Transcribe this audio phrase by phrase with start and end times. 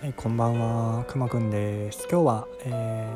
[0.00, 2.06] えー、こんばんは、くまくんです。
[2.08, 3.08] 今日は、え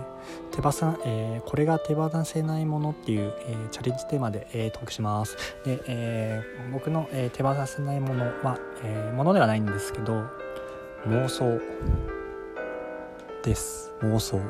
[0.50, 5.36] ー、手放さ、えー、これが手放せないものっていう、えチャレンジテーマで、えトークします。
[5.64, 6.42] で、え
[6.72, 10.24] 僕の、え手放せないものは、えものではないんですけど、
[11.06, 11.60] 妄想
[13.44, 13.92] です。
[14.00, 14.40] 妄想。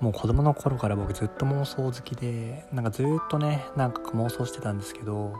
[0.00, 5.32] もう子供の頃から僕ずっと妄想好きで、なんかずっとね、なんか妄想してたんですけど、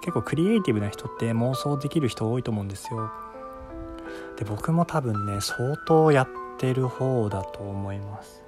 [0.00, 3.10] 結構クリエイティブな人って妄想できる人多いと思うんですよ。
[4.36, 8.42] で僕も多分ね相当やってる方だと思います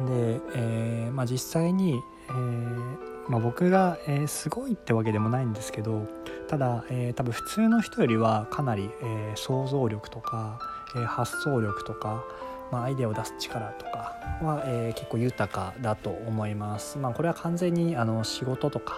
[0.00, 6.06] で、えー、まあ、実際に、えー、まあ、僕が、えー、すごいってわけでもないんですけど
[6.48, 10.60] ただ、え多分普通の人よりはかなり、え想像力とか、
[10.96, 12.24] え発想力とか、
[12.70, 16.98] まあ、アイデアを出す力とかは、え結構豊かだと思います。
[16.98, 18.96] まあ、これは完全にあの仕事とか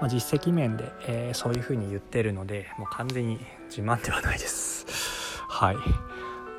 [0.00, 3.38] ま、実績面で、え、そういうふうに言ってるのでもう完全に
[3.68, 4.86] 自慢ではないです
[5.58, 5.76] はい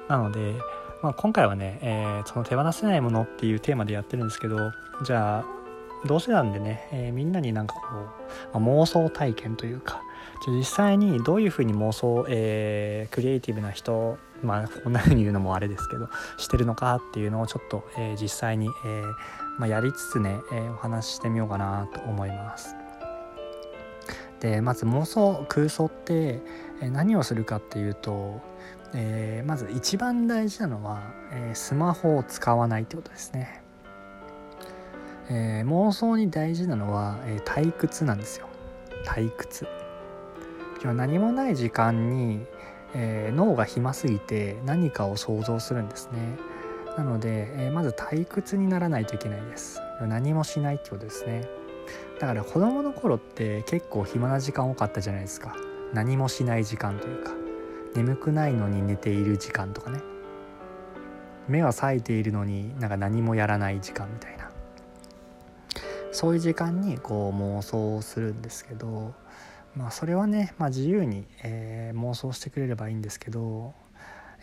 [0.09, 0.55] なので、
[1.01, 4.73] まあ、今回はね、えー、その手放せないものっていうテーマでやってるんですけど
[5.05, 5.45] じゃあ
[6.05, 7.81] どうせなんでね、えー、みんなになんかこ
[8.53, 10.01] う、まあ、妄想体験というか
[10.47, 19.03] 実際にどういうふうに妄想、えー、クリエイティブな人まあこんなふうに言うのもあれですけどしてるのかっていうのをちょっと、えー、実際に、えー
[19.59, 22.78] まあ、やりつつね、えー、お話ししてみようかなと思います。
[24.39, 26.41] でまず妄想空想って
[26.81, 28.41] 何をするかっていうと、
[28.93, 31.01] えー、まず一番大事なのは、
[31.31, 33.61] えー、スマホを使わないってことですね、
[35.29, 38.47] えー、妄想に大事なのは、え退屈なんですよ。
[39.05, 39.67] 退屈。
[40.81, 42.45] 今日何もない時間に、
[42.95, 46.37] え脳が暇すぎて何かを想像するんですね。
[46.97, 49.81] なので、えまず退屈にならないといけないです。
[50.01, 51.47] 何もしないってことですね。
[52.19, 55.55] だから子供の頃って結構暇な時間多かったじゃないですか。
[55.93, 57.31] 何もしない時間というか。
[57.95, 59.99] 眠くないのに寝ている時間とかね。
[61.47, 64.51] 目は冴えているのになんか何もやらない時間みたいな。
[66.11, 69.13] そういう時間にこう妄想をするんですけど。
[69.75, 73.73] まあそれはね、まあ、自由に、えー、妄想してくれればいいんですけど、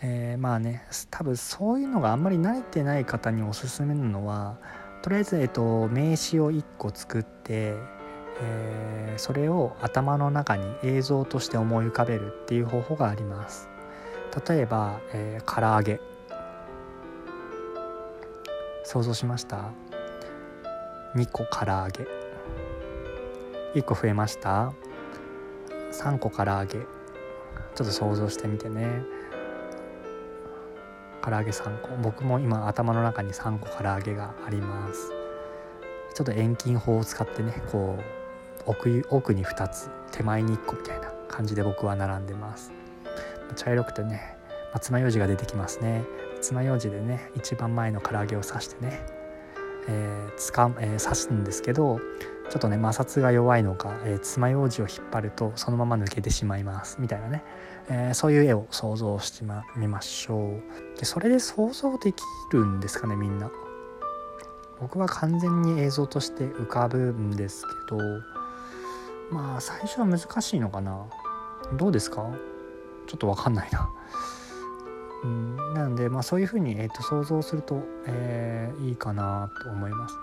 [0.03, 4.59] えー、まあね多分そういうのがあんまり慣れてない方におすすめなのは
[5.07, 7.77] とりあえず、えっと、名詞を1個作って、
[8.43, 13.69] えー、それを頭の中に映像として思い浮かべるっていう方法があります。
[14.49, 16.01] 例えば、えー、唐揚げ。
[18.83, 19.71] 想像しました
[21.15, 22.05] ？2個唐揚げ。
[23.79, 24.73] 1個増えました
[25.93, 26.81] ？3個唐揚げ。
[26.81, 26.87] ちょっ
[27.77, 29.05] と想像してみてね。
[31.27, 31.89] 唐揚げ3個。
[31.97, 35.11] 僕も今頭の中に3個唐揚げがあります。
[36.15, 42.73] ちょっと遠近法を使ってねこう奥奥に2つ手前に1個みたいな感じで僕は並んでます。
[43.57, 44.37] 茶色くてね、
[44.73, 46.05] まあ、爪楊枝が出てきますね。
[46.41, 49.05] 爪楊枝でね一番前の唐揚げを刺してね、
[49.89, 51.99] えー、つかえー、刺すんですけど
[52.51, 56.99] ちょっとね摩擦が弱いのか、えー、爪楊枝を引っ張るとそのまま抜けてしまいます。
[57.01, 57.43] みたいなね。
[57.89, 59.45] えー、そういう絵を想像して
[59.77, 60.61] みましょ
[60.97, 60.99] う。
[60.99, 63.51] でそれで想像できるんですかねみんな。
[64.81, 68.03] 僕は完全に映像として浮かぶんですけど
[69.31, 71.07] まあ最初は難しいのかな。
[71.79, 72.31] どうですか？
[73.07, 73.89] ちょっと分かんないな。
[75.25, 80.17] うんなのでまあそういうふうに、えー、と想像すると、えー、いいかなと思います。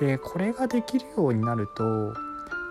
[0.00, 2.14] でこれができるようになると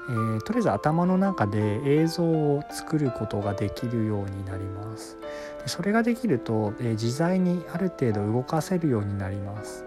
[0.10, 5.18] えー、とりあえず頭の中で映像を作ることができるようになります。
[5.62, 9.86] でそれができると、えー、自在にある程度動かせるようになります。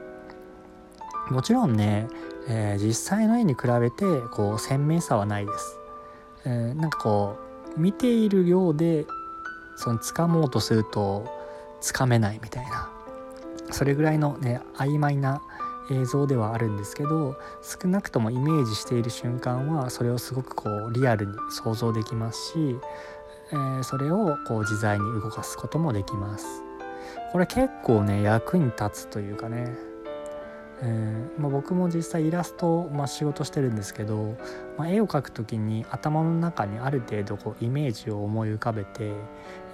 [1.29, 2.07] もちろんね、
[2.49, 5.79] えー、実際の絵に比べてこう鮮明さはないです、
[6.45, 7.39] えー、なんかこ
[7.77, 9.07] う見ているようで
[9.77, 11.27] その掴もうとすると
[11.81, 12.91] つかめないみたいな。
[13.71, 15.41] それぐらいのね曖昧な
[15.91, 22.77] 映像ではあるんですけど少なくともイメージしている瞬間はそれをすごくこうリアルに想像できますし、
[23.51, 26.63] えー、それをこう自在に動かすこともできます。
[27.33, 29.75] これ結構ね役に立つというかね、
[30.83, 34.37] えーまあ、僕も実際イラストを、まあ、仕事してるんですけど、
[34.77, 39.13] まあ、絵を描く時に頭の中にある程度こうイメージを思い浮かべて、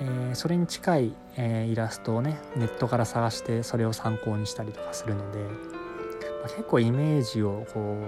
[0.01, 5.78] えー、それに近い、えー、イラストをねネットから探してそれを参考にしたりとかするので。
[6.45, 7.99] 結構イメージをこ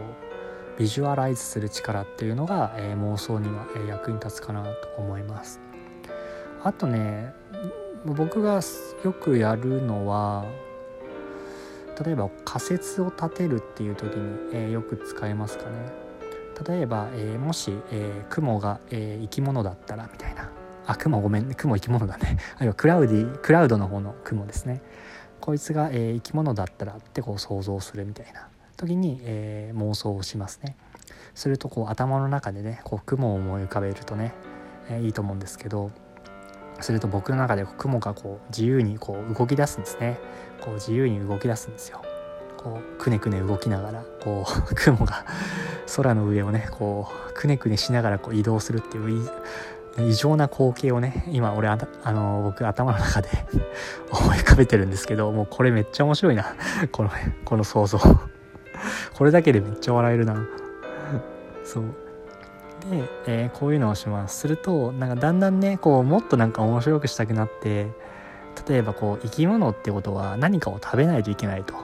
[0.77, 5.61] うビジュアライズする力っていうのが、えー、妄想には、え役に立つかなと思います。
[6.63, 7.33] あとね
[8.05, 8.61] 僕が
[9.05, 10.45] よくやるのは
[12.05, 15.71] 例えば仮説を立てるっていう時に、えー、よく使えますかね。
[16.67, 20.51] 例えば、えー、もし、えー、雲が、え生き物だったらみたいな
[20.87, 24.83] あ雲ごめん雲生き物だね あるいはクラウディクラウドの方の雲ですね
[25.41, 28.49] こいつが、えー、生き物だったらってこう想像するみたいな。
[28.81, 30.77] 時に、えー、妄想をしますね。
[31.35, 34.33] するとこう頭の中でねこう雲を思い浮かべるとね、
[34.89, 35.91] えー、いいと思うんですけど
[36.81, 40.19] すると僕の中で雲がこう自由にこう動き出すんですね。
[40.61, 42.03] こう自由に動き出すんですよ。
[42.57, 45.25] こうくねくね動きながらこう 雲が
[45.97, 49.31] 空の上をねこうくねくねしながらこう移動するっていう
[50.09, 53.29] 異常な光景をね今俺あの僕頭の中で
[54.11, 56.55] 思い浮かべてるんですけどもうこれめっちゃ面白いな。
[56.93, 57.11] この
[57.45, 57.99] この想像。
[59.15, 60.47] これだけでめっちゃ笑えるな。
[61.65, 61.85] そう。
[62.91, 64.39] で、えー、こういうのをします。
[64.39, 67.89] するとなんかだんだんねこうもっとなんか面白くしたくなって
[68.69, 71.75] 例えばこう生き物ってことは何かを食べないといけないと。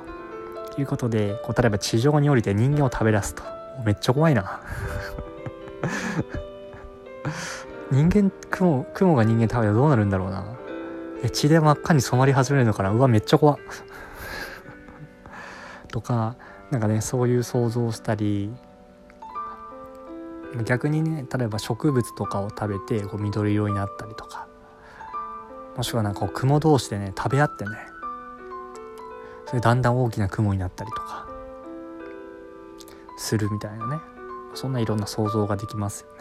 [0.79, 3.43] いうことでこう例えば地上に降りて人間を食べ出すと。
[3.85, 4.61] めっちゃ怖いな。
[7.91, 10.45] 人間雲雲が人間食べたらどうなるんだろうな。
[11.23, 12.91] え血で真っ赤に染まり始めるのかな。
[12.91, 13.59] うわめっちゃ怖
[15.93, 16.37] とか
[16.71, 18.53] なんかねそういう想像をしたり
[20.65, 24.47] 逆にね例えば植物とかを食べてこう緑色になったりとか。
[25.77, 27.77] もしくはなんかこう雲同士でね食べ合ってね。
[29.45, 31.27] それだんだん大きな雲になったりとか。
[33.19, 34.01] するみたいなね。
[34.55, 36.16] そんないろんな想像ができますよ。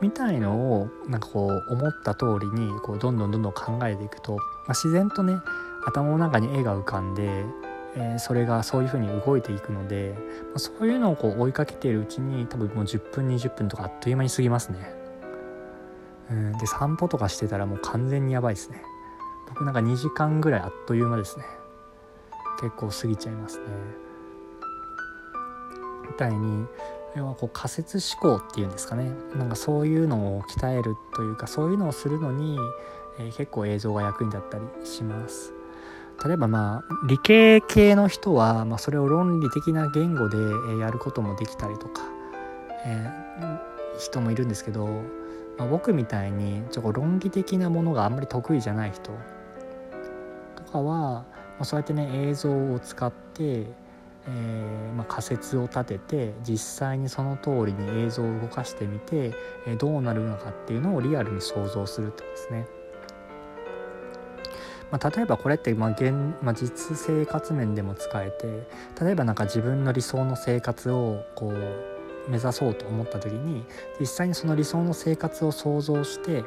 [0.00, 5.38] みたいのをなんかこう思った通りにこうどんどんどんどん考えていくと、まあ、自然とね
[5.86, 7.44] 頭の中に絵が浮かんで、
[7.96, 14.94] えー、それがそういう風に動いていくので、まあ、そういうのをこう追いかけているうちに多分もう10分20分とかあっという間に過ぎますね。
[16.30, 18.82] うん、で散歩とかしてたらもう完全にやばいですね。
[19.48, 21.44] 僕なんか2時間ぐらいあっという間ですね。
[22.60, 23.64] 結構過ぎちゃいますね。
[26.06, 26.66] みたいに
[27.16, 29.10] 要はこう仮説思考っていうんですかね。
[29.36, 32.58] なんかそういうのを鍛えるというかそういうのをするのに、
[33.18, 35.52] えー、結構映像が役に立ったりします。
[36.24, 40.36] 例えばまあ理系系の人は、まあ、それを論理的な言語で
[40.80, 42.02] やることもできたりとか、
[42.84, 43.58] えー、
[44.00, 44.86] 人もいるんですけど、
[45.56, 49.12] まあ、僕みたいにちょっと論理的なものがあんまり得意じゃない人
[50.56, 51.26] とかは、ま
[51.60, 53.66] あ、そうやってね映像を使って
[54.30, 59.32] えー、まあ、仮説を立てて実際にその通りに映像を動かしてみて、
[59.66, 62.66] えー、どうなるのかっていうのをリアルに想像するってことですね。
[64.90, 68.66] まあ、例えばこれって、まあ現まあ、実生活面でも使えて
[69.02, 73.64] 例えばなんか自分の理想の生活をこう目指そうと思った時に
[74.00, 76.42] 実際にその理想の生活を想像して、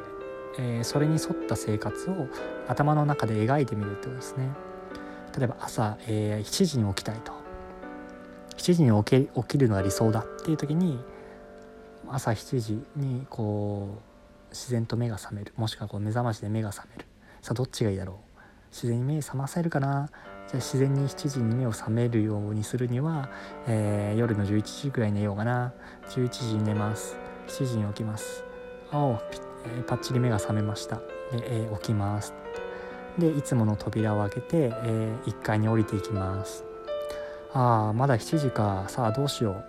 [0.58, 2.26] えー、それに沿った生活を
[2.66, 4.48] 頭の中で描いてみるってことですね。
[5.36, 7.31] 例えば朝、えー、7時に起きたいと
[8.56, 10.98] 7時に起き起きるのが理想だっていう時に
[12.08, 17.06] 朝7時にこう自然と目が覚めるもしくはこう目覚ましで目が覚める。
[17.40, 18.40] さあどっちがいいだろう？
[18.70, 20.10] 自然に目覚ませるかな？
[20.48, 23.30] じゃあ自然に7時に目を覚めるようにするには、
[23.66, 25.72] えー、夜の11時ぐらい寝ようかな。
[26.10, 27.16] 11時に寝ます。
[27.48, 28.44] 7時に起きます。
[28.92, 29.18] おお、
[29.64, 30.96] えー、パッチリ目が覚めました。
[30.96, 31.02] で、
[31.44, 32.34] えー、起きます。
[33.18, 36.64] でいつもの扉を開けて、えー、1階に降りていきます。
[37.54, 38.84] ああまだ7時か。
[38.88, 39.64] さあどうしよう。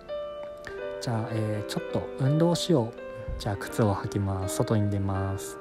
[1.02, 3.04] じゃあ、えー、ちょっと運動しよう。
[3.38, 4.56] じゃあ靴を履きます。
[4.56, 5.58] 外に出ます。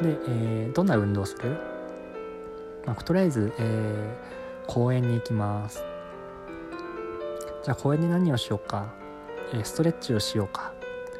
[0.00, 1.56] で、えー、どんな運動する、
[2.86, 5.84] まあ、とりあえず、えー、公園に行きます。
[7.62, 8.92] じゃあ公園で何をしようか、
[9.52, 10.72] えー、ストレッチをしようか。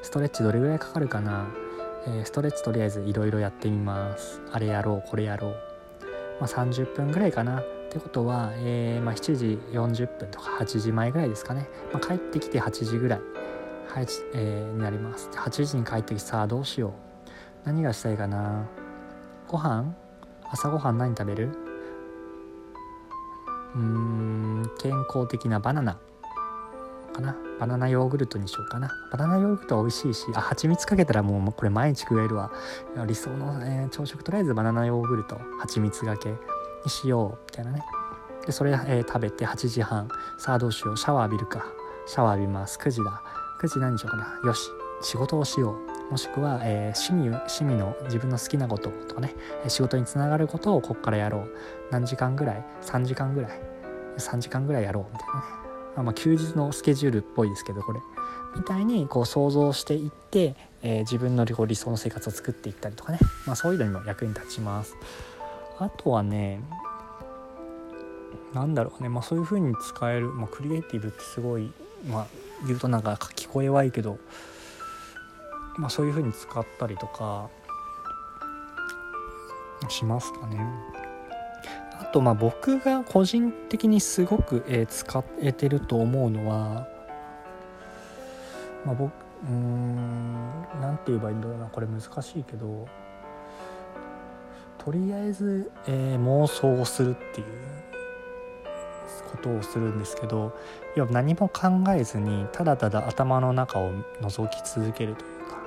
[0.02, 1.46] ストレッチどれぐらいかかるかな、
[2.08, 4.40] えストレッチとりあえずいろいろやってみます。
[4.50, 5.56] あれやろうこれやろう、
[6.40, 7.62] まあ、30分ぐらいかな。
[7.92, 13.20] ってことは、えー、まあ、7時40分とか8時前ぐらいですかね、まあ、帰ってきて8時ぐらい、
[13.86, 15.28] はいえー、になります。
[15.34, 16.92] 8時に帰ってきてさあどうしよう。
[17.66, 18.66] 何がしたいかな。
[19.46, 19.94] ご飯？
[20.50, 21.50] 朝ごはん何食べる？
[23.74, 25.98] うーん健康的なバナナ。
[27.12, 27.36] かな？
[27.60, 28.90] バナナヨーグルトにしようかな。
[29.12, 32.50] バナナヨーグルトは美味しいしあ蜂蜜かけたらもうこれ毎日食えるわ。
[33.06, 34.24] 理想の、えー、朝食。
[34.24, 36.32] とりあえずバナナヨーグルト蜂蜜がけ。
[36.84, 37.82] にしようみたいなね。
[38.46, 40.08] でそれ、えー、食べて8時半。
[40.38, 40.96] さあどうしよう。
[40.96, 41.64] シャワー浴びるか。
[42.06, 42.78] シャワー浴びます。
[42.78, 43.22] 9時だ。
[43.60, 44.40] 9時何しようかな。
[44.44, 44.68] よし。
[45.02, 45.76] 仕事をしよ
[46.08, 46.10] う。
[46.10, 49.34] もしくは、えー、趣味趣味の自分の好きなこととかね。
[49.68, 51.54] 仕事につながることをここからやろう。
[51.90, 53.60] 何時間ぐらい？3時間ぐらい
[54.18, 55.40] ？3時間ぐらいやろうみたいなね。
[55.96, 58.00] あまあ休日のスケジュールっぽいですけどこれ。
[58.56, 64.94] みたいにこう想像していって、えー、自分の理想の生活を作っていったりとかね、まあ、そういうのにも役に立ちます。
[65.84, 66.60] あとはね
[68.54, 71.72] なんだろうね、まあ、そういう風に使える、まあ、クリエイティブってすごい、
[72.08, 72.26] まあ、
[72.66, 74.18] 言うとなんか聞こえはいいけど、
[75.76, 77.48] まあ、そういう風に使ったりとか
[79.88, 80.64] しますかね。
[81.98, 86.86] あとまあ僕が個人的にすごく、えー、使えてると思うのは、
[88.84, 89.12] まあ、僕
[89.44, 92.86] うーん何て言えばいいんだろうなこれ難しいけど
[94.84, 97.46] とりあえず、えー、妄想をするっていう
[99.30, 100.56] ことをするんですけど
[100.96, 105.58] 要は何も考えずにただただ頭の中を覗き続けるというか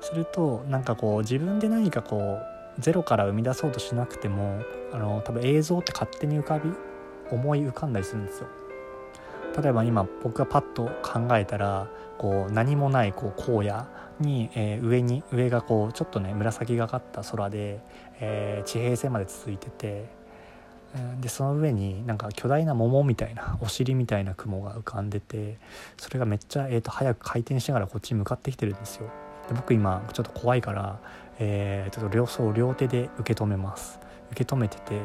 [0.00, 2.38] するとなんかこう自分で何かこ
[2.78, 4.62] うゼロから生み出そうとしなくても
[4.92, 6.72] あの多分映像って勝手に浮かび
[7.30, 8.48] 思い浮かんだりするんですよ。
[9.62, 11.88] 例えば今僕がパッと考えたら
[12.18, 13.86] こう何もないこう荒野
[14.20, 17.80] に、えー、上に上がこうちょっとね紫がかった空で、
[18.20, 20.06] えー、地平線まで続いてて
[21.20, 25.58] でその上になんか巨大な桃みたいなお尻みたいな雲が浮かんでて
[25.96, 29.10] それがめっちゃ、えーと、早く回転しながらこっちに向かってきてるんですよ。
[29.48, 31.00] で僕今ちょっと怖いから、
[31.40, 33.98] えー、ちょっと両方両手で受け止めます。
[34.30, 35.00] 受け止めてて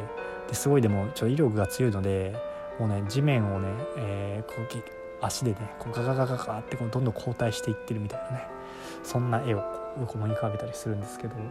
[0.48, 2.36] ですごいでもちょっと威力が強いので
[2.80, 8.59] もうね地面をね、えー、こう足でねこうガガガガガってこうどんどん後退していってるみたいなね
[9.04, 9.60] そんな絵を
[10.06, 11.44] こう思い浮かべたりするんですけど、ま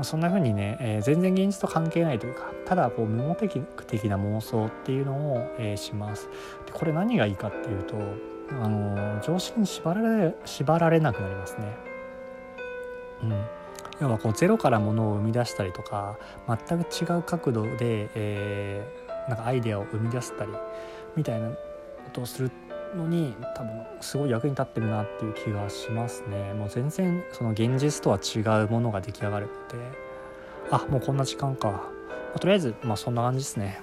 [0.00, 6.28] あ、そんな風にね、えー、全然現実と関係ないというかただこう無目的的な妄想っていうのを、えー、します。
[6.66, 7.96] でこれ何がいいかっていうと、
[8.62, 11.76] あの常識に縛られ縛られなくなりますね。
[13.22, 13.44] うん。
[14.00, 20.50] 要はこうゼロからものを生み出したりとか全く違う角度で、えー、なんかアイデアを生み出したり
[21.14, 21.56] みたいなこ
[22.12, 22.50] とをする
[22.94, 26.52] のに多分すごい役に立ってるなっていう気がしますね。
[26.54, 30.12] もう全然その現実とは違うものが出来上がるので。
[30.70, 31.82] あもうこんな時間か、ま
[32.34, 33.80] あ、とりあえずまあそんな感じですね。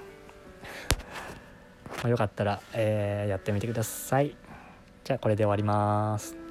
[1.98, 4.36] まあ、よかったら、えー、やってみてください。
[5.04, 6.49] じゃあこれで終わります。